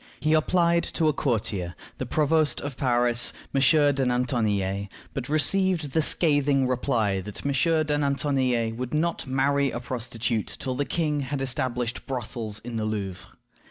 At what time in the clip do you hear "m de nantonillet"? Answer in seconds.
3.53-4.87, 7.45-8.75